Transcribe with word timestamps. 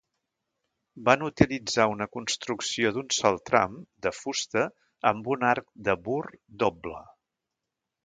Van 1.09 1.25
utilitzar 1.27 1.85
una 1.91 2.07
construcció 2.15 2.93
d'un 2.97 3.13
sol 3.19 3.39
tram, 3.51 3.77
de 4.09 4.15
fusta, 4.23 4.67
amb 5.15 5.33
un 5.37 5.49
arc 5.55 5.73
de 5.91 6.01
Burr 6.09 6.23
doble. 6.67 7.09